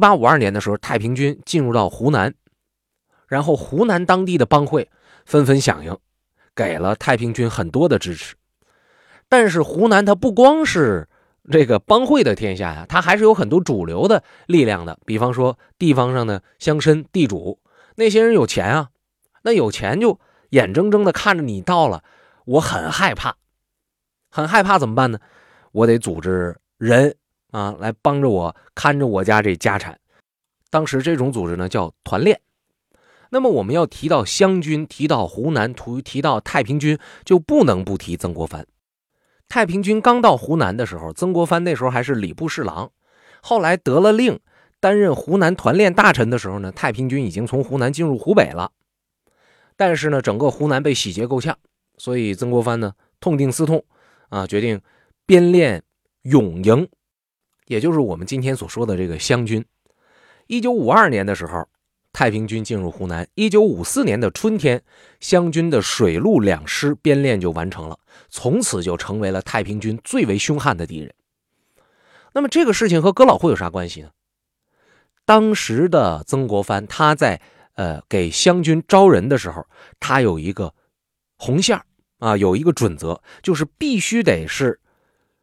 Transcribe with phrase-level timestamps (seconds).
[0.00, 2.34] 八五二年的时候，太平军进入到湖南，
[3.28, 4.90] 然后湖南当地的帮会
[5.24, 5.96] 纷纷响应，
[6.56, 8.34] 给了太平军很多的支持。
[9.28, 11.08] 但是湖南它不光是
[11.48, 14.98] 这个帮会的天下呀，它还是有很多主流的力量的。
[15.06, 17.60] 比方说地方上的乡绅、地主，
[17.94, 18.88] 那些人有钱啊，
[19.42, 22.02] 那有钱就眼睁睁的看着你到了，
[22.44, 23.36] 我很害怕，
[24.30, 25.20] 很害怕怎么办呢？
[25.72, 27.14] 我得组织人
[27.50, 29.98] 啊来帮着我看着我家这家产。
[30.70, 32.40] 当时这种组织呢叫团练。
[33.30, 38.66] 那么我们要提到湘军，提到湖南，提提到太平军，就不能不提曾国藩。
[39.48, 42.90] 太平军刚到湖南的时候，曾国藩那时候还是礼部侍郎，
[43.40, 44.40] 后来得了令，
[44.80, 48.72] 担任湖南团练大臣的时候呢，太平军已经从湖南进入湖北了。
[49.76, 51.56] 但是呢，整个湖南被洗劫够呛，
[51.98, 53.84] 所以曾国藩呢痛定思痛，
[54.28, 54.80] 啊，决定
[55.24, 55.82] 编练
[56.22, 56.88] 勇营，
[57.70, 59.64] 也就是我们今天所说的这个湘军。
[60.48, 61.68] 一九五二年的时候。
[62.12, 63.28] 太平军进入湖南。
[63.36, 64.82] 一九五四年的春天，
[65.20, 67.96] 湘军的水陆两师编练就完成了，
[68.28, 71.14] 从此就成为了太平军最为凶悍的敌人。
[72.32, 74.10] 那么这个事情和哥老会有啥关系呢？
[75.24, 77.40] 当时的曾国藩他在
[77.74, 79.64] 呃给湘军招人的时候，
[80.00, 80.74] 他有一个
[81.36, 81.80] 红线
[82.18, 84.80] 啊，有一个准则，就是必须得是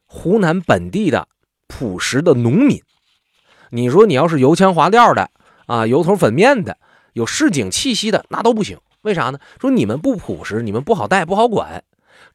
[0.05, 1.29] 湖南本地的
[1.67, 2.81] 朴实的农民。
[3.71, 5.29] 你说你要是油腔滑调的。
[5.67, 6.77] 啊，油头粉面的，
[7.11, 8.79] 有市井气息的那都不行。
[9.01, 9.39] 为啥呢？
[9.59, 11.83] 说你们不朴实，你们不好带，不好管。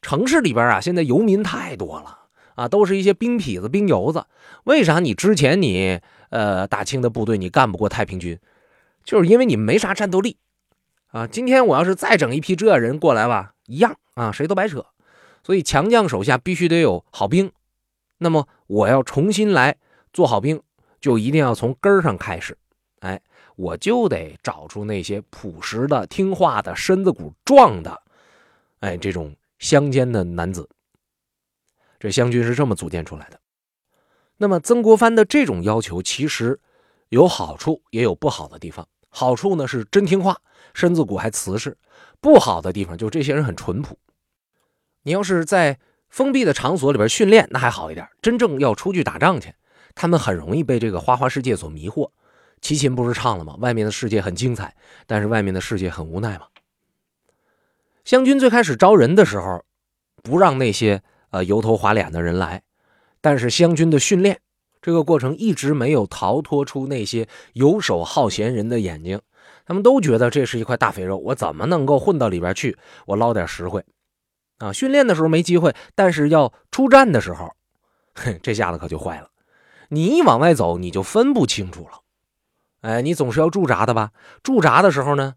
[0.02, 2.18] 城市里边啊，现在游民太多了
[2.56, 4.26] 啊，都是一些兵痞子、兵油子。
[4.64, 8.38] 为啥你之前你呃大清的部队你干不过太平军？
[9.02, 10.36] 就是因为你没啥战斗力
[11.06, 11.26] 啊。
[11.26, 14.84] 今天我要是再整一批这人过来吧，一样啊，谁都白扯。
[15.42, 17.50] 所以强将手下必须得有好兵。
[18.22, 19.76] 那么我要重新来
[20.12, 20.62] 做好兵，
[21.00, 22.56] 就一定要从根上开始。
[23.00, 23.20] 哎，
[23.56, 28.02] 我就得找出那些朴实的、听话的、身子骨壮的，
[28.80, 30.68] 哎，这种乡间的男子。
[31.98, 33.40] 这湘军是这么组建出来的。
[34.36, 36.58] 那么曾国藩的这种要求其实
[37.08, 38.86] 有好处，也有不好的地方。
[39.08, 40.40] 好处呢是真听话，
[40.74, 41.72] 身子骨还瓷实；
[42.20, 43.98] 不好的地方就这些人很淳朴。
[45.02, 45.78] 你要是在
[46.12, 49.54] 封闭的场所里边训练，那还好一点；真正要出去打仗去，
[49.94, 52.10] 他们很容易被这个花花世界所迷惑。
[52.60, 53.56] 齐秦不是唱了吗？
[53.58, 56.44] 外面的世界很精彩，但是外面的世界很无奈嘛。
[58.04, 59.64] 湘军最开始招人的时候，
[60.22, 62.62] 不让那些呃油头滑脸的人来，
[63.22, 64.38] 但是湘军的训练
[64.82, 69.18] 这个过程一直没有逃脱出那些游手好闲人的眼睛，
[69.64, 72.76] 他们都觉得这是一块大肥肉，我怎么能够混到里边去？
[73.06, 73.82] 我捞点实惠
[74.62, 74.72] 啊！
[74.72, 77.52] 训练的时候没机会，但是要出战的时候，
[78.14, 79.28] 哼，这下子可就坏了。
[79.88, 81.98] 你一往外走，你就分不清楚了。
[82.82, 84.12] 哎，你总是要驻扎的吧？
[84.42, 85.34] 驻扎的时候呢，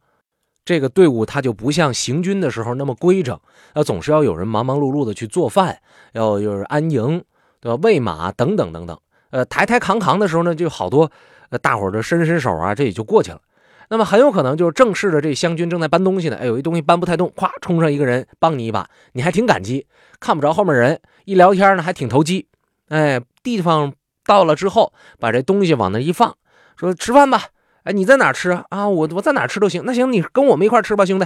[0.63, 3.39] 这个队伍它就不像行军的时候那么规整，
[3.73, 5.81] 要总是要有人忙忙碌碌的去做饭，
[6.13, 7.23] 要就是安营，
[7.59, 7.79] 对吧？
[7.81, 8.99] 喂马等等等等。
[9.31, 11.11] 呃，抬抬扛扛的时候呢，就好多，
[11.49, 13.41] 呃，大伙儿的伸伸手啊，这也就过去了。
[13.89, 19.85] 那么很有可能就是正式的这湘军正在搬东西呢，哎，有一东西搬不太动，咵，冲上一个人帮你一把，你还挺感激，
[20.19, 22.47] 看不着后面人，一聊天呢还挺投机。
[22.89, 23.93] 哎，地方
[24.25, 26.35] 到了之后，把这东西往那一放。
[26.77, 27.45] 说吃饭吧，
[27.83, 28.63] 哎，你在哪吃？
[28.69, 29.83] 啊，我我在哪吃都行。
[29.85, 31.25] 那行，你跟我们一块吃吧，兄弟。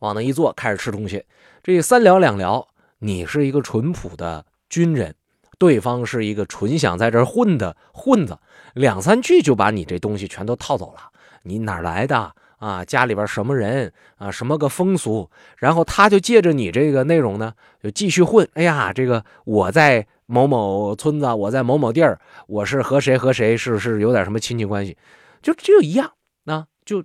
[0.00, 1.24] 往那一坐，开始吃东西。
[1.62, 2.68] 这三聊两聊，
[2.98, 5.14] 你是一个淳朴的军人，
[5.58, 8.38] 对方是一个纯想在这混的混子，
[8.74, 11.10] 两三句就把你这东西全都套走了。
[11.44, 12.84] 你哪来的啊？
[12.84, 14.30] 家里边什么人啊？
[14.30, 15.30] 什么个风俗？
[15.56, 18.46] 然后他就借着你这个内容呢，就继续混。
[18.54, 20.06] 哎呀，这个我在。
[20.26, 24.96] 某某村子，我在某某地儿，我是和谁和谁是是有点什么亲戚关系，
[25.42, 26.12] 就就一样
[26.46, 27.04] 啊，就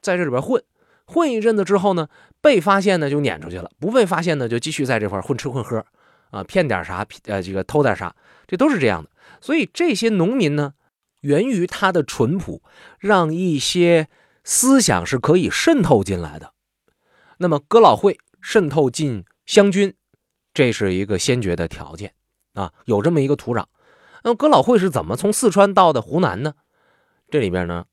[0.00, 0.62] 在这里边混
[1.04, 2.06] 混一阵子之后呢，
[2.40, 5.84] 被发现呢就撵出去了，不被发现呢就继续在这块混吃混喝
[6.30, 8.14] 啊，骗点啥，呃，这个偷点啥，
[8.46, 9.10] 这都是这样的。
[9.40, 10.74] 所以这些农民呢，
[11.24, 12.62] 源于他的淳朴，
[12.98, 14.08] 让一些
[14.44, 16.52] 思想是可以渗透进来的。
[17.38, 19.94] 那么哥老会渗透进湘军，
[20.52, 22.14] 这是一个先决的条件。
[22.52, 23.64] 啊，有这么一个土壤，
[24.22, 26.54] 那么哥老会是怎么从四川到的湖南呢？
[27.30, 27.86] 这里边呢，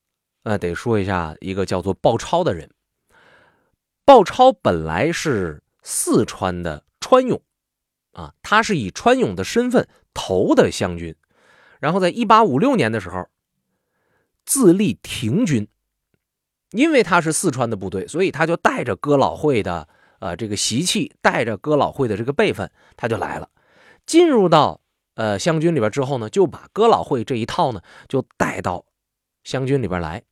[0.43, 2.69] 呃，得说一下一个叫做鲍超的人。
[4.03, 7.41] 鲍超本来是四川的川勇，
[8.11, 11.15] 啊，他是以川勇的身份投的湘军，
[11.81, 13.27] 然后在一八五六年的时候
[14.45, 15.67] 自立停军，
[16.69, 19.89] 因为他是四川的部队，所以他就带着哥老会的
[20.19, 23.49] 呃这个习气，带着哥老会的这个辈分，他就来了。
[24.05, 24.79] 进入到
[25.15, 28.85] 呃湘军里边之后呢，就把哥老会这一套呢就带到
[29.43, 30.23] 湘军里边来。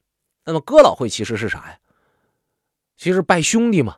[0.45, 1.79] 那么哥老会其实是啥呀？
[2.95, 3.97] 其实拜兄弟嘛，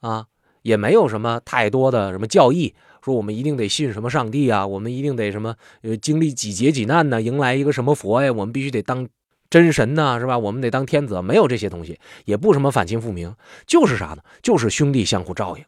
[0.00, 0.26] 啊，
[0.62, 9.08] 也没有什么太多的什么教义，说我们一定得信什么上帝啊，我们一定得什么呃经历几劫几难呢，迎来一个什么佛呀，我们必须得当
[9.48, 10.38] 真神呢，是吧？
[10.38, 13.34] 我们得当天子，没有这些东西，也不什么反清复明，
[13.66, 14.18] 就是啥呢？
[14.42, 15.64] 就是兄弟相互照应，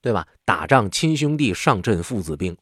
[0.00, 0.26] 对吧？
[0.44, 2.56] 打仗亲兄弟，上阵父子兵。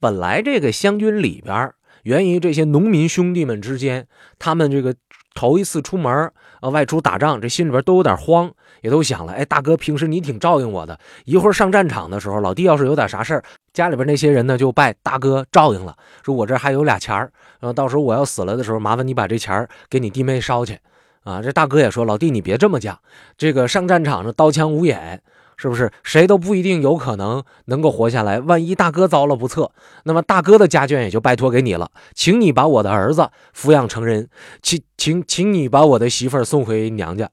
[0.00, 1.72] 本来这个湘军里边，
[2.02, 4.94] 源于这些农民兄弟们之间，他们这个。
[5.36, 8.50] 头一次出门啊，外出打仗，这心里边都有点慌，
[8.80, 15.94] 也都想了，哎，大哥，平时你挺照应我的，一会儿上战场的时候，老弟要是有点啥事儿，家里边那些人呢就拜大哥照应了，
[16.24, 17.30] 说我这还有俩钱儿，
[17.60, 20.78] 然后到时候我要死了的时候，麻烦你把这钱儿给你弟妹烧去，
[21.22, 22.98] 啊，这大哥也说，老弟你别这么讲，
[23.36, 25.22] 这个上战场呢刀枪无眼。
[25.58, 28.40] 是不是谁都不一定有可能能够活下来？
[28.40, 29.72] 万一大哥遭了不测，
[30.04, 34.28] 那么大哥的家眷也就拜托给你了，请你把我的儿子抚养成人，
[34.60, 37.30] 请请请你把我的媳妇儿送回娘家。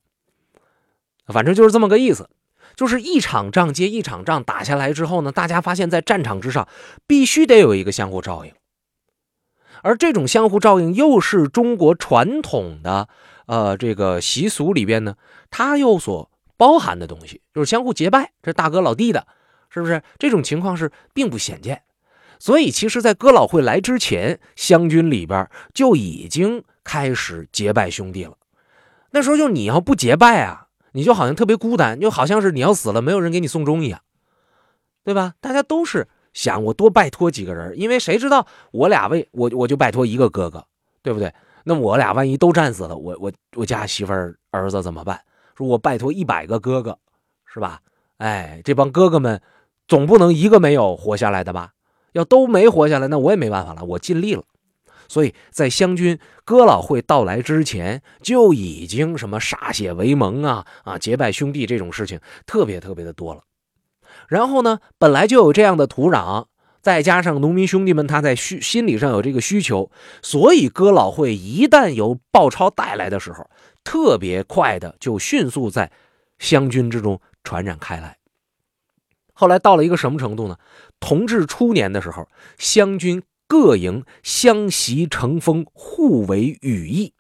[1.28, 2.30] 反正就是这么个意思，
[2.76, 6.68] 就是一场仗接一场仗打下来之后呢，大家发现，在战场之上
[7.06, 8.54] 必须得有一个相互照应，
[9.82, 13.10] 而这种相互照应又是中国传统的
[13.48, 15.16] 呃这个习俗里边呢，
[15.50, 16.30] 它又所。
[16.58, 19.26] 包含的东西就是相互结拜，这大哥老弟的，
[19.70, 20.02] 是不是？
[20.20, 21.82] 这种情况是并不鲜见，
[22.40, 28.38] 所以其实，在哥老会来之前，湘军里边就已经开始结拜兄弟了。
[29.12, 34.02] 那时候就你要不结拜啊，你就好像特别孤单，就好像是你要死了，没有人给你送终一样，
[35.04, 35.34] 对吧？
[35.40, 40.66] 大家都是想我多拜托几个人，因为谁知道我俩为我我就拜托一个哥哥，
[41.02, 41.34] 对不对？
[41.64, 45.20] 那我俩万一都战死了，我我我家媳妇儿儿子怎么办？
[45.58, 46.98] 说我拜托一百个哥哥，
[47.46, 47.82] 是吧？
[48.18, 49.42] 哎，这帮哥哥们
[49.88, 51.72] 总不能一个没有活下来的吧？
[52.14, 54.44] 要都没活下来，那我也没办法了，我尽力了。
[55.08, 63.42] 所以在湘军哥老会到来之前，就已经什么歃血为盟啊啊，结拜兄弟这种事情特别特别的多了。
[64.28, 66.46] 然后呢，本来就有这样的土壤，
[66.84, 69.90] 再加上农民兄弟们他在需心理上有这个需求，
[70.22, 73.50] 所以哥老会一旦由鲍超带来的时候。
[73.86, 75.92] 特别快的，就迅速在
[76.40, 78.18] 湘军之中传染开来。
[79.34, 80.58] 后来到了一个什么程度呢？
[81.02, 87.14] 同治初年的时候，湘军各营相袭成风，互为羽翼。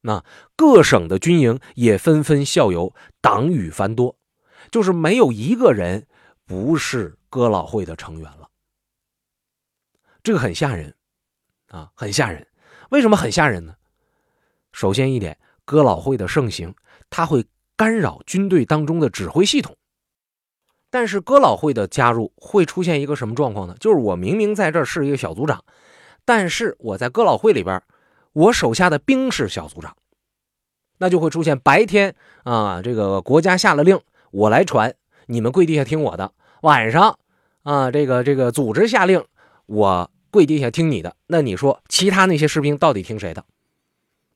[0.00, 0.24] 那
[0.56, 4.16] 各省的军营也纷纷效尤，党羽繁多，
[4.72, 6.08] 就是没有一个人
[6.44, 8.48] 不是哥老会的成员了。
[10.22, 10.94] 这个很吓人
[11.68, 12.46] 啊，很吓人。
[12.90, 13.74] 为什么很吓人呢？
[14.72, 15.38] 首先一点。
[15.64, 16.74] 哥老会的盛行，
[17.08, 17.46] 它会
[17.76, 19.76] 干扰军队当中的指挥系统。
[20.90, 23.76] 但是哥老会的加入会出现一个什么状况呢？
[23.78, 25.64] 就是我明明在这是一个小组长，
[26.24, 27.80] 但是我在哥老会里边，
[28.32, 29.96] 我手下的兵是小组长，
[30.98, 34.00] 那就会出现白天啊，这个国家下了令，
[34.32, 34.92] 我来传，
[35.26, 36.32] 你们跪地下听我的；
[36.62, 37.20] 晚上
[37.62, 39.24] 啊，这个这个组织下令，
[39.72, 41.16] 我跪地下听你的。
[41.28, 43.46] 那你说其他那些士兵到底听谁的？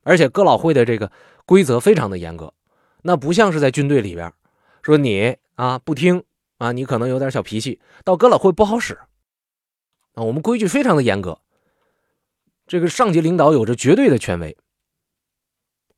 [0.03, 1.13] 而且哥老会的这个
[1.45, 2.55] 规则非常的严格，
[3.03, 4.33] 那不像是在军队里边，
[4.83, 6.25] 说你啊不听
[6.57, 8.95] 啊，你可能有点小脾气，到哥老会不好使
[10.15, 10.23] 啊。
[10.23, 11.41] 我们规矩非常的严格，
[12.67, 14.57] 这个上级领导有着绝对的权威，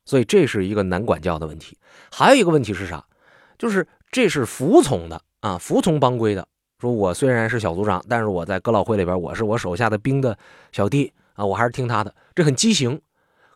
[0.03, 1.77] 所以这是一个难管教的问题。
[2.11, 3.05] 还有一个问题是啥？
[3.57, 6.47] 就是这是服从的啊，服从帮规的。
[6.79, 10.37] 说我虽然是小组长，但是我在哥老会里边，我是我手下的兵的
[10.71, 13.01] 小弟啊，我还是听他的，这很畸形。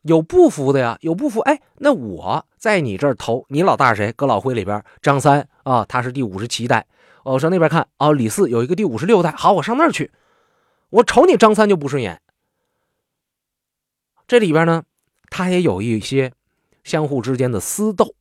[0.01, 1.39] 有不服的呀，有不服。
[1.39, 4.11] 哎，那我在你这儿投，你老大是谁？
[4.11, 6.85] 哥老会里边张三啊，他是第五十七代。
[7.23, 9.31] 我上那边看啊，李四有一个第五十六代。
[9.31, 10.11] 好，我上那儿去。
[10.89, 12.21] 我瞅你张三就不顺眼。
[14.27, 14.83] 这里边呢，
[15.29, 16.33] 他也有一些
[16.83, 18.13] 相互之间的私斗。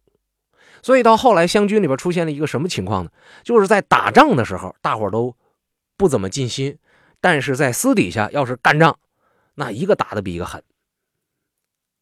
[0.83, 3.11] 所以到后来，湘军里边出现了一个什么情况呢？
[3.45, 5.35] 就是在打仗的时候，大伙都
[5.97, 6.77] 不怎么尽心，
[7.21, 8.99] 但是在私底下要是干仗，
[9.55, 10.63] 那一个打的比一个狠。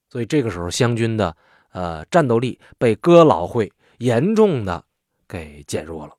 [0.08, 1.36] 所以这个时候，湘军的
[1.72, 4.84] 呃战斗力被哥老会严重的
[5.28, 6.14] 给减弱了，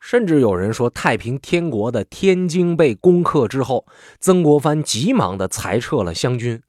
[0.00, 3.86] 甚至有人说，太平天国的天津被攻克之后，
[4.18, 6.62] 曾国藩急忙的裁撤了湘军，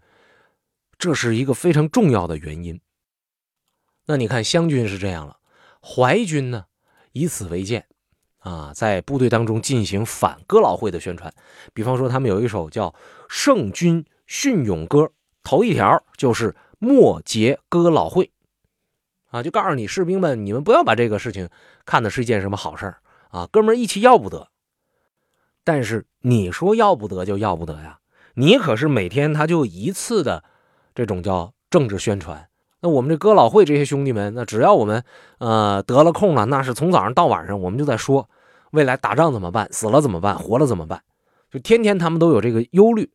[1.00, 2.80] 这是一个非常重要的原因。
[4.06, 5.38] 那你看，湘军是这样了，
[5.82, 6.66] 淮军呢
[7.12, 7.86] 以此为鉴，
[8.40, 11.34] 啊，在部队当中进行反哥老会的宣传，
[11.74, 12.90] 比方说他们有一首叫
[13.30, 15.00] 《圣军训勇歌》。
[15.46, 18.32] 头一条就是莫结哥老会，
[19.30, 21.50] 啊，就告诉你士兵们，你们不要把这个事情
[21.86, 22.96] 看的是一件什么好事
[23.28, 24.48] 啊，哥们义气要不得。
[25.66, 28.00] 但是你说要不得就要不得呀，
[28.36, 30.46] 你可是每天他就一次的
[30.96, 32.48] 这种叫政治宣传。
[32.84, 35.06] 那我们这哥老会这些兄弟们，那只要我们
[35.38, 38.30] 呃得了空了，那是从早上到晚上，我们就在说
[38.72, 41.02] 未来打仗怎么办，死了怎么办，活了怎么办，
[41.50, 43.10] 就天天他们都有这个忧虑，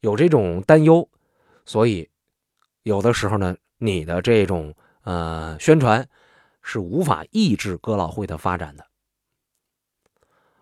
[0.00, 1.06] 有这种担忧，
[1.66, 2.08] 所以
[2.84, 6.08] 有的时候呢，你的这种呃宣传
[6.62, 8.86] 是无法抑制哥老会的发展的。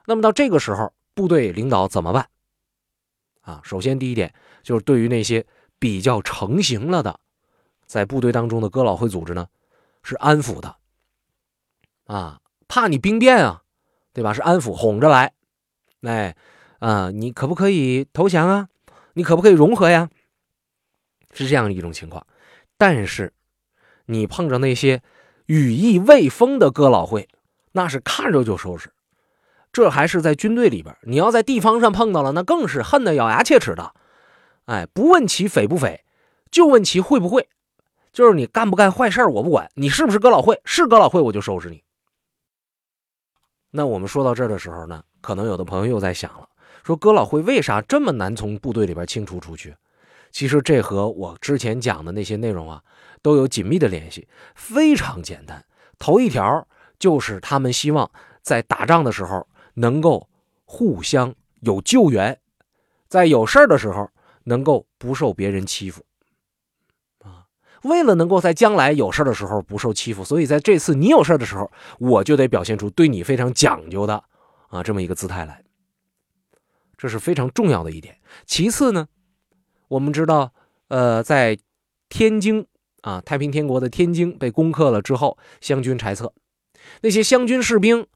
[0.06, 2.26] 那么到这个时候，部队领导怎么办？
[3.42, 5.46] 啊，首先第一点就是对于那些
[5.78, 7.20] 比较成型了的。
[7.90, 9.48] 在部队当中的哥老会组织呢，
[10.04, 10.76] 是安抚的，
[12.06, 13.64] 啊，怕你兵变啊，
[14.12, 14.32] 对吧？
[14.32, 15.32] 是安抚，哄着来，
[16.02, 16.36] 哎，
[16.78, 18.68] 啊，你可不可以投降啊？
[19.14, 20.08] 你可不可以融合呀？
[21.32, 22.24] 是这样一种情况。
[22.78, 23.32] 但是，
[24.06, 25.02] 你碰着那些
[25.46, 27.28] 羽翼未丰的哥老会，
[27.72, 28.92] 那是看着就收拾。
[29.72, 33.96] 这还是在军队里边，你要在地方上碰到了，那更是恨得咬牙切齿的。
[34.66, 36.04] 哎，不问其匪不匪，
[36.52, 37.48] 就问其会不会。
[38.12, 41.82] 就是你干不干坏事我不管你是不是哥老会，是哥老会我就收拾你。
[43.70, 46.48] 那我们说到这儿的时候呢，可能有的朋友又在想了，
[46.82, 49.76] 说哥老会为啥这么难从部队里边清除出去？
[50.32, 52.82] 其实这和我之前讲的那些内容啊
[53.22, 55.64] 都有紧密的联系，非常简单。
[55.98, 56.66] 头一条
[56.98, 58.10] 就是他们希望
[58.42, 60.28] 在打仗的时候能够
[60.64, 62.40] 互相有救援，
[63.08, 64.08] 在有事儿的时候
[64.44, 66.04] 能够不受别人欺负。
[67.82, 74.22] 为了能够在将来有事的时候不受欺负，所以在这次你有事的时候，我就得表现出对你非常讲究的
[74.68, 75.62] 啊这么一个姿态来，
[76.96, 78.18] 这是非常重要的一点。
[78.44, 79.08] 其次呢，
[79.88, 80.52] 我们知道，
[80.88, 81.58] 呃，在
[82.08, 82.66] 天津
[83.00, 86.32] 啊，太平天国的天津被攻克了之后，湘军裁撤，
[87.00, 88.06] 那些湘军士兵，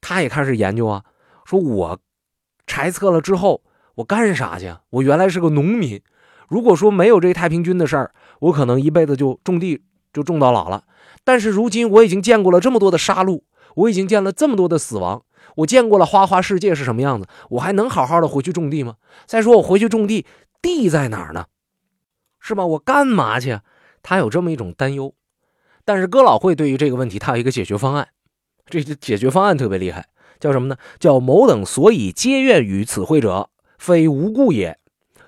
[0.00, 1.04] 他也开始研究啊，
[1.46, 1.98] 说我
[2.66, 3.62] 裁撤了之后，
[3.94, 4.74] 我干啥去？
[4.90, 6.02] 我原来是个农民。
[6.48, 9.82] 如果说没有这太平军的事儿，我可能一辈子就种地
[10.12, 10.84] 就种到老了。
[11.24, 13.42] 但是如今我已经见过了这么多的杀戮，
[13.76, 15.22] 我已经见了这么多的死亡，
[15.56, 18.96] 我见过了花花世界是什么样子，我还能好好的回去种地吗？
[19.26, 20.26] 再说我回去种地，
[20.60, 21.46] 地在哪儿呢？
[22.40, 22.66] 是吧？
[22.66, 23.58] 我干嘛去？
[24.02, 25.14] 他有这么一种担忧。
[25.86, 28.08] 但是哥老会对于这个问题，他有一个解决方案。
[28.66, 30.06] 这解决方案特别厉害，
[30.38, 30.76] 叫什么呢？
[30.98, 33.48] 叫某等所以皆愿与此会者，
[33.78, 34.78] 非无故也。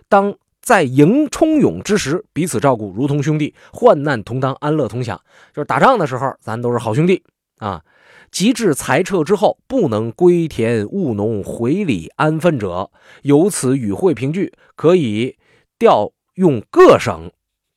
[0.08, 0.36] 当。
[0.66, 5.16] 在迎冲勇之时，彼此照顾，如同兄弟；患难同当，安乐同享。
[5.54, 7.22] 就是打仗的时候，咱都是好兄弟
[7.58, 7.84] 啊。
[8.32, 12.90] 及至裁撤之后，不能归田务农，回里安分者，
[13.22, 15.36] 由此与会凭据，可以
[15.78, 17.30] 调用各省。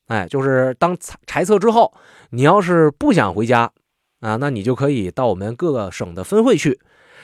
[0.08, 1.94] 哎，就是当裁裁撤之后，
[2.30, 3.70] 你要是不想回家
[4.18, 6.80] 啊，那你就可以到我们各个省的分会去，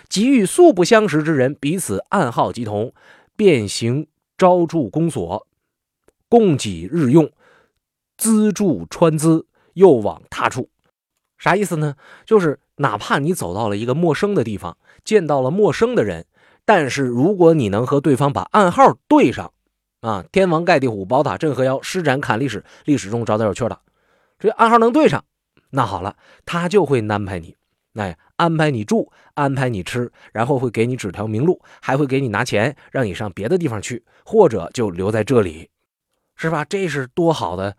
[0.08, 2.92] 给予素不相识之人，彼此暗号即同，
[3.34, 4.06] 便行
[4.38, 5.44] 招助公所。
[6.28, 7.30] 供给日用，
[8.16, 10.70] 资助川资，又往他处，
[11.38, 11.96] 啥意思呢？
[12.24, 16.26] 就是哪怕你走到了一个陌生的地方，见到了陌生的人，
[16.64, 19.52] 但是如果你能和对方把暗号对上，
[20.00, 23.78] 啊，天王盖地虎，宝塔镇河妖，施展砍历史，历史中找点有趣的，
[24.38, 25.24] 这暗号能对上，
[25.70, 27.56] 那好了，他就会安排你，
[27.94, 35.68] 哎，安排你住，安排你吃，然后会给你指条明路，还会给你拿钱，让你上别的地方去，或者就留在这里。
[36.36, 36.64] 是吧？
[36.64, 37.74] 这是多好的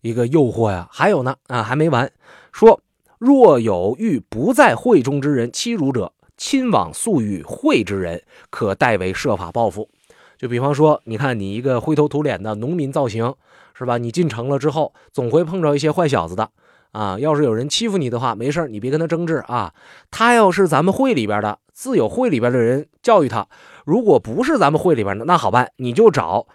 [0.00, 0.88] 一个诱惑呀！
[0.90, 2.10] 还有呢，啊，还没完。
[2.52, 2.80] 说
[3.18, 9.88] 若有欲不在会中之人欺辱者，亲往速与会之人，可代为设法报复。
[10.36, 13.34] 就比方说，你看你一个灰头土脸的农民造型，
[13.74, 13.98] 是吧？
[13.98, 16.50] 你进城了之后，总会碰着一些坏小子的
[16.92, 17.18] 啊。
[17.18, 19.74] 要是有人欺负你的话，没事你别跟他争执啊。
[20.10, 23.46] 他要是咱们会里边的，自有会里边的人教育他；
[23.84, 26.46] 如果不是咱们会里边的，那好办，你就找。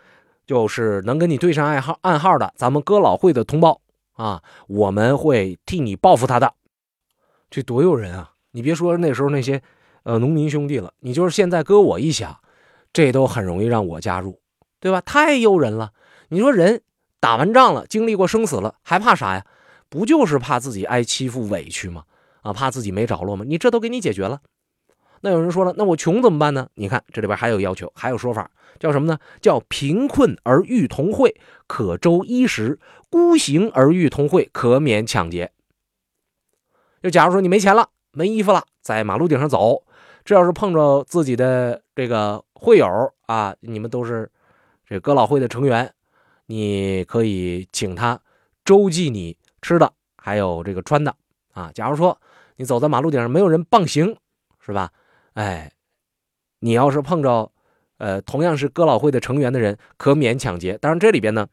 [0.46, 3.82] 就是能跟你对上暗号暗号的，咱们哥老会的同胞
[4.14, 6.54] 啊，我们会替你报复他的。
[7.50, 8.32] 这多诱人啊！
[8.52, 9.62] 你别说那时候那些
[10.04, 12.40] 呃农民兄弟了，你就是现在搁我一想，
[12.94, 14.40] 这都很容易让我加入，
[14.80, 15.02] 对吧？
[15.02, 15.92] 太诱人了！
[16.30, 16.82] 你说人
[17.20, 19.46] 打完仗了，经历过生死了，还怕啥呀？
[19.90, 22.04] 不就是怕自己挨欺负委屈吗？
[22.42, 23.46] 啊，怕自己没着落吗？
[23.48, 24.42] 你这都给你解决了。
[25.26, 26.70] 那有人说了，那我穷怎么办呢？
[26.76, 28.52] 你看这里边还有要求，还有说法。
[28.80, 29.18] 叫什么呢？
[29.42, 32.78] 叫贫困而欲同会，可周衣食；
[33.10, 35.52] 孤行而欲同会，可免抢劫。
[37.02, 39.84] 就假如说你没钱了，没衣服了，在马路顶上走，
[40.24, 42.86] 这要是碰着自己的这个会友
[43.26, 44.30] 啊，你们都是
[44.86, 45.92] 这哥老会的成员，
[46.46, 48.22] 你可以请他
[48.64, 51.16] 周济你吃的，还有这个穿的
[51.54, 51.72] 啊。
[51.74, 52.16] 假如说
[52.58, 54.16] 你走在马路顶上，没有人棒行，
[54.60, 54.92] 是吧？
[55.36, 55.72] 哎，
[56.60, 57.54] 你要是碰着。
[57.98, 60.78] 呃，同样是哥老会的成员的人可免抢劫。
[60.80, 61.48] 当然，这里边呢，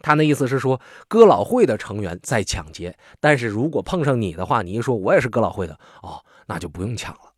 [0.00, 7.32] 他那意思是说，哥老会的成员在抢劫，但是如果碰上你的话，你一说我也是哥老会的，哦，那就不用抢了，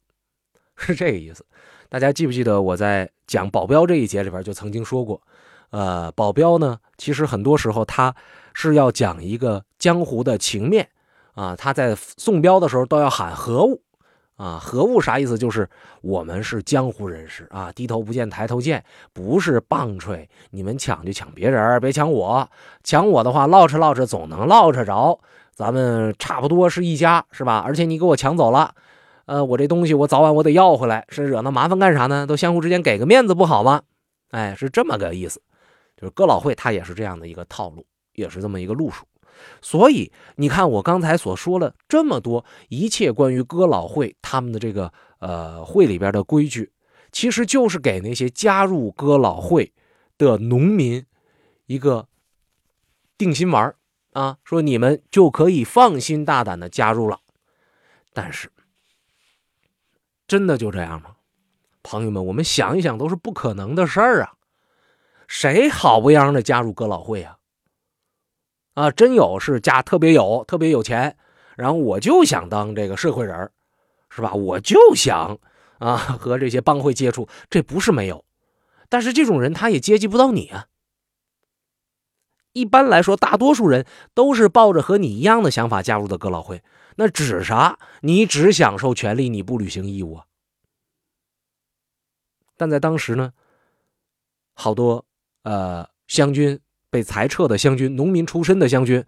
[0.77, 1.47] 是这个意思。
[1.89, 5.23] 大家记不记得我在讲保镖这一节里边就曾经说过，
[5.71, 8.15] 呃，保镖呢，其实很多时候他
[8.53, 10.91] 是要讲一个江湖的情面
[11.33, 13.81] 啊，他在送镖的时候都要喊何物。
[14.37, 15.39] 啊，何物啥意思？
[15.39, 15.69] 就是
[16.03, 20.29] 我们是江湖人士啊，低头不见抬头见，不是棒槌。
[20.51, 22.49] 你们抢就抢别人，别抢我。
[22.83, 25.19] 抢我的话，捞扯捞扯总能捞扯着。
[25.55, 27.63] 咱们差不多是一家，是吧？
[27.65, 28.75] 而且你给我抢走了，
[29.27, 32.27] 呃，我这东西我早晚我得要回来，是惹那麻烦干啥呢？
[32.27, 33.83] 都相互之间给个面子不好吗？
[34.31, 35.41] 哎，是这么个意思。
[35.97, 39.05] 就是哥老会他也是这样的一个套路，也是这么一个路数。
[39.61, 46.73] 所以你看，我刚才所说了这么多，一切关于哥老会他们的这个呃会里边的规矩，
[47.13, 49.73] 其实就是给那些加入哥老会
[50.19, 51.05] 的农民
[51.67, 52.09] 一个
[53.17, 53.75] 定心丸
[54.13, 57.21] 啊，说你们就可以放心大胆的加入了。
[58.13, 58.53] 但是，
[60.27, 61.17] 真的就这样吗？
[61.83, 64.35] 朋友们，我们想一想，都是不可能的事儿啊！
[65.27, 67.39] 谁好不样的加入哥老会啊？
[68.75, 71.17] 啊，真有是家特别有特别有钱，
[71.57, 73.51] 然后我就想当这个社会人
[74.11, 74.35] 是吧？
[74.35, 75.39] 我就想
[75.79, 78.25] 啊和这些帮会接触，这不是没有，
[78.89, 80.67] 但是这种人他也接济不到你啊。
[82.53, 86.63] 一般来说，大多数人都是抱着和你一样的想法加入的哥老会，
[86.97, 87.79] 那指啥？
[88.01, 90.25] 你只享受权利，你不履行义务啊。
[92.57, 93.33] 但在当时呢，
[94.53, 95.05] 好多
[95.43, 96.61] 呃湘军。
[96.95, 99.05] 被裁撤的湘军，农民出身的湘军，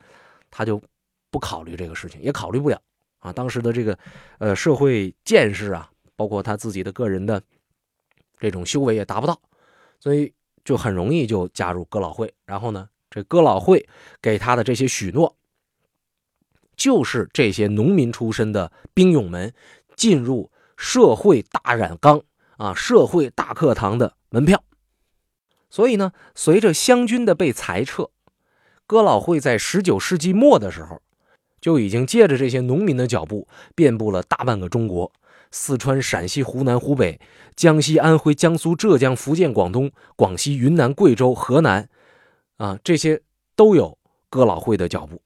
[0.51, 0.83] 他就
[1.31, 2.83] 不考虑这个事情，也考虑不了
[3.21, 3.33] 啊。
[3.33, 3.97] 当时的这个
[4.39, 7.41] 呃社会见识啊，包括他自己的个人的
[8.41, 9.41] 这种修为也达不到，
[10.01, 10.33] 所以
[10.65, 12.35] 就很容易就加入哥老会。
[12.45, 13.89] 然后呢，这哥老会
[14.21, 15.37] 给他的这些许诺，
[16.75, 19.55] 就是这些农民出身的兵勇们
[19.95, 22.21] 进入社会大染缸
[22.57, 24.61] 啊，社会大课堂的门票。
[25.69, 28.11] 所以呢，随着湘军的被裁撤，
[28.87, 31.03] 哥老会在十九世纪末的时候，
[31.61, 35.13] 就已经借着这些农民的脚步，遍布了大半个中国：
[35.51, 37.21] 四川、陕西、湖南、湖北、
[37.57, 41.89] 江西、安徽、江苏、浙江、福建、广东、广西、云南、贵州、河南，
[42.59, 43.23] 啊，这些
[43.57, 43.99] 都有
[44.31, 45.21] 哥老会的脚步。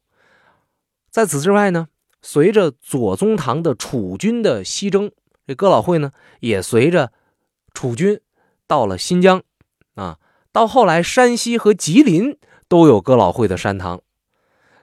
[1.11, 1.89] 在此之外呢，
[2.23, 5.13] 随着左宗棠的楚军的西征，
[5.47, 7.13] 这哥老会呢，也随着
[7.75, 8.21] 楚军
[8.67, 9.43] 到了新疆，
[9.95, 10.19] 啊。
[10.53, 12.37] 到后来，山西和吉林
[12.69, 14.01] 都有哥老会的山堂。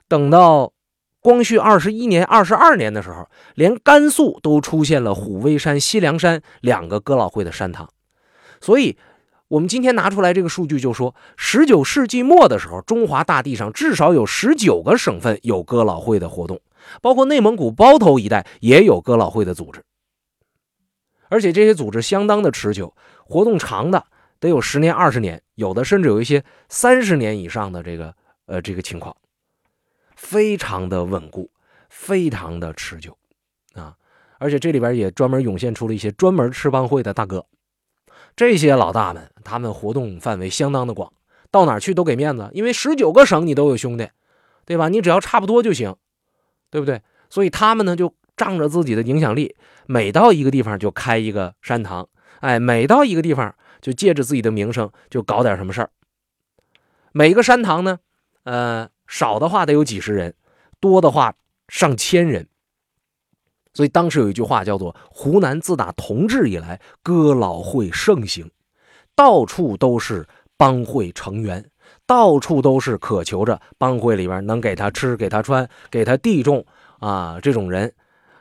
[0.08, 0.72] 等到
[1.20, 7.90] 光绪二十一年、二十二年的时候，连甘肃都出现了虎威山、西凉山两个哥老会的山堂。
[8.62, 8.96] 所以，
[9.48, 16.60] 我们今天拿出来这个数据，就说十九世纪末的时候，中华大地上至少有十九个省份有哥老会的活动，
[17.02, 19.82] 包括内蒙古包头一带也有哥老会的组织。
[21.28, 22.94] 而且这些组织相当的持久，
[23.26, 24.06] 活动长的。
[24.40, 28.14] 得有十年、二十年，有的甚至有一些三十年以上的这个
[28.46, 29.16] 呃这个情况，
[30.14, 31.50] 非常的稳固，
[31.88, 33.16] 非常的持久
[33.74, 33.96] 啊！
[34.38, 37.46] 而且这里边也专门涌现出了一些专门吃帮会的大哥，
[38.36, 41.12] 这些老大们他们活动范围相当的广，
[41.50, 44.08] 到哪去都给面子，因为十九个省你都有兄弟，
[44.64, 44.88] 对吧？
[44.88, 45.96] 你只要差不多就行，
[46.70, 47.02] 对不对？
[47.28, 53.52] 所以他们呢就仗着自己的影响力，每到一个地方就开一个山堂，哎，每到一个地方。
[53.80, 55.90] 就借着自己的名声，就搞点什么事儿。
[57.12, 57.98] 每个山堂呢，
[58.44, 60.34] 呃，少的话得有几十人，
[60.80, 61.34] 多的话
[61.68, 62.46] 上千人。
[63.74, 68.50] 所以当时有一句话叫做“湖南自打同治以来，哥老会盛行，
[69.14, 71.70] 到处都是帮会成员，
[72.04, 76.66] 到处都是渴求着帮会里边能给他吃、给他穿、给他地种
[76.98, 77.94] 啊这种人。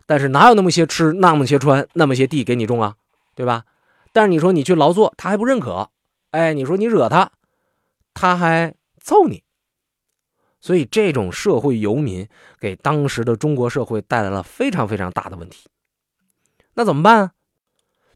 [0.07, 2.95] 但是哪有那么些吃、那么些穿、那么些地给你种啊，
[3.35, 3.63] 对吧？
[4.17, 5.91] 但是你说你去劳作，他还不认可，
[6.31, 7.33] 哎，你说你惹他，
[8.15, 9.43] 他还揍你，
[10.59, 12.27] 所以这种社会游民
[12.59, 15.69] 给当时的中国社会带来了非常非常大的问题。
[16.73, 17.33] 那怎么办？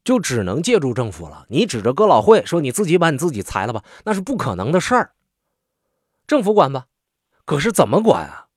[0.03, 1.45] 就只能借助政府了。
[1.49, 5.11] 你指着哥老会说你自己把你自己裁了吧，那是不可能的事儿。
[6.25, 6.87] 政府管吧，
[7.45, 8.47] 可是怎么管啊？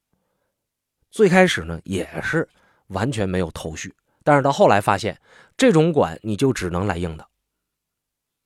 [1.10, 2.48] 最开始呢也是
[2.86, 5.20] 完全没有头绪，但是到后来发现，
[5.58, 7.28] 这种管你就只能来硬的。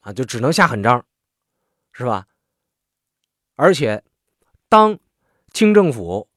[0.08, 1.04] 啊，就只能下狠招，
[1.92, 2.24] 是吧？
[3.56, 4.02] 而且，
[4.70, 4.98] 当
[5.52, 6.30] 清政府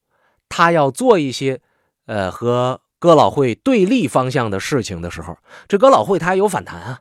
[0.50, 1.62] 他要做一些
[2.04, 7.00] 呃和哥老会对立方向的事情的时候，这哥老会他有反弹啊。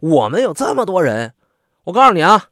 [0.00, 1.34] 我们有这么多人，
[1.84, 2.48] 我告诉你啊，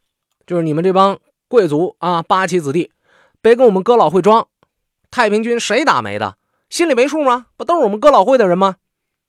[0.47, 1.19] 就是你们这帮
[1.49, 2.93] 贵族啊，八旗子弟，
[3.41, 4.47] 别跟我们哥老会装。
[5.11, 6.37] 太平军谁打没的？
[6.71, 7.47] 心里没数吗？
[7.57, 8.77] 不都是我们哥老会的人吗？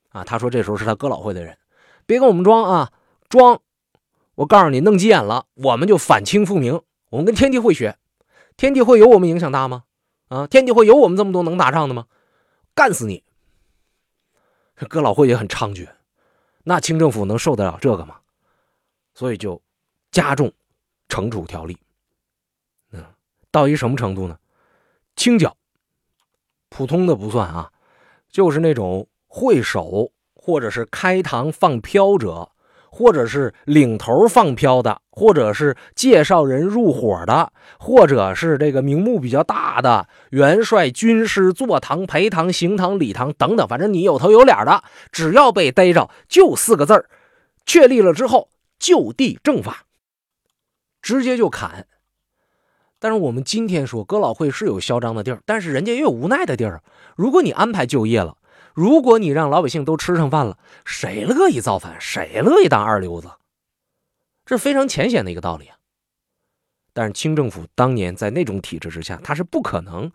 [0.09, 1.57] 啊，他说这时候是他哥老会的人，
[2.05, 2.91] 别跟我们装啊，
[3.27, 3.61] 装！
[4.39, 6.81] 我告诉你，弄急眼了，我们就反清复明。
[7.09, 7.97] 我们跟天地会学，
[8.55, 9.83] 天地会有我们影响大吗？
[10.29, 12.05] 啊，天地会有我们这么多能打仗的吗？
[12.73, 13.25] 干死你！
[14.87, 15.89] 哥老会也很猖獗，
[16.63, 18.21] 那清政府能受得了这个吗？
[19.13, 19.61] 所以就
[20.09, 20.53] 加重
[21.09, 21.77] 惩处条例。
[22.93, 23.03] 嗯，
[23.51, 24.39] 到一什么程度呢？
[25.17, 25.57] 清剿，
[26.69, 27.73] 普通的不算啊，
[28.29, 32.53] 就是那种会首或者是开膛放飘者，
[32.91, 47.05] 或者是领头放飘的，或者是介绍人入伙的，或者是这个名目比较大的元帅、军师、坐堂、陪堂、行堂、礼堂等等，反正你有头有脸的，只要被逮着，就四个字儿，
[47.65, 49.85] 确立了之后就地正法，
[51.01, 51.85] 直接就砍。
[53.01, 56.83] 但是我们今天说，哥老会是有嚣张的地儿，但是人家也有无奈的地儿。
[57.15, 58.35] 如果你安排就业了，
[58.79, 61.99] 如果你让老百姓都吃上饭了，谁乐意造反？
[61.99, 63.29] 谁乐意当二流子？
[64.45, 65.75] 这是非常浅显的一个道理啊。
[66.93, 70.09] 但是清政府当年在那种体制之下，他是不可能，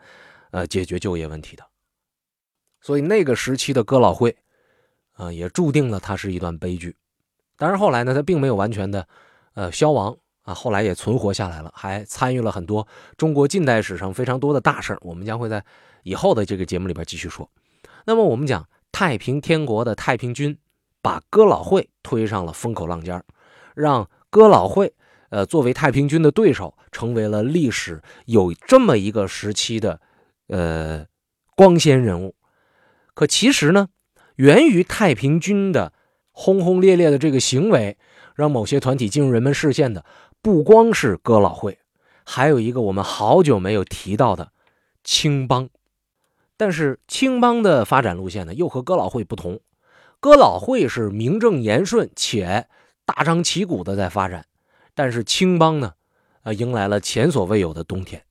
[0.50, 1.66] 呃，解决就业问题的。
[2.80, 4.34] 所以那个时期的哥老会，
[5.12, 6.96] 啊，也注定了它是一段悲剧。
[7.58, 9.06] 当然后来呢，它并没有完全的，
[9.52, 10.16] 呃，消亡。
[10.44, 15.62] 啊，后来也存活下来了，还参与了很多中国近代史上非常多的大事我们将会在
[16.02, 17.46] 以后的这个节目里边继续说。
[18.06, 20.58] 那么我们讲太平天国的太平军，
[21.02, 23.22] 把哥老会推上了风口浪尖
[23.74, 24.94] 让哥老会
[25.30, 30.00] 呃作为太平军的对手，成为了历史有这么一个时期的
[30.48, 31.06] 呃
[31.56, 32.34] 光鲜人物。
[33.14, 33.88] 可其实呢，
[34.36, 35.92] 源于太平军的
[36.30, 37.96] 轰轰烈烈的这个行为，
[38.34, 40.04] 让某些团体进入人们视线的。
[40.42, 41.78] 不光是哥老会，
[42.24, 44.52] 还有一个我们好久没有提到的
[45.02, 45.70] 青帮。
[46.56, 49.60] 但是青帮的发展路线呢，又和哥老会不同。
[50.20, 52.66] 哥老会是名正言顺且
[53.04, 54.46] 大张旗鼓的在发展，
[54.94, 55.94] 但是青帮呢，
[56.42, 58.23] 呃，迎来了前所未有的冬天。